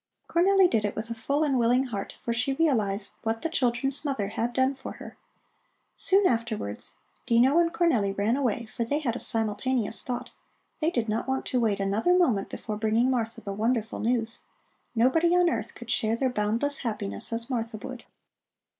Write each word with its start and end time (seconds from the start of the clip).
Cornelli 0.27 0.67
did 0.67 0.83
it 0.83 0.95
with 0.95 1.11
a 1.11 1.13
full 1.13 1.43
and 1.43 1.59
willing 1.59 1.83
heart, 1.83 2.17
for 2.25 2.33
she 2.33 2.53
realized 2.53 3.13
what 3.21 3.43
the 3.43 3.49
children's 3.49 4.03
mother 4.03 4.29
had 4.29 4.51
done 4.51 4.73
for 4.73 4.93
her. 4.93 5.15
Soon 5.95 6.25
afterwards, 6.25 6.95
Dino 7.27 7.59
and 7.59 7.71
Cornelli 7.71 8.11
ran 8.17 8.35
away 8.35 8.65
for 8.75 8.83
they 8.83 8.95
had 8.95 9.09
had 9.13 9.17
a 9.17 9.19
simultaneous 9.19 10.01
thought. 10.01 10.31
They 10.79 10.89
did 10.89 11.07
not 11.07 11.27
want 11.27 11.45
to 11.45 11.59
wait 11.59 11.79
another 11.79 12.17
moment 12.17 12.49
before 12.49 12.77
bringing 12.77 13.11
Martha 13.11 13.41
the 13.41 13.53
wonderful 13.53 13.99
news. 13.99 14.39
Nobody 14.95 15.35
on 15.35 15.47
earth 15.51 15.75
could 15.75 15.91
share 15.91 16.15
their 16.15 16.29
boundless 16.31 16.77
happiness 16.79 17.31
as 17.31 17.47
Martha 17.47 17.77
would. 17.77 18.05